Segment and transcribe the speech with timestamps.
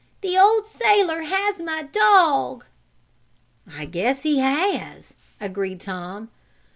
[0.21, 2.65] The old sailor has my dog!"
[3.71, 6.31] "I guess he has!" agreed Tom.